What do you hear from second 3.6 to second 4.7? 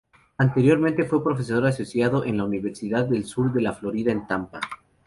la Florida en Tampa.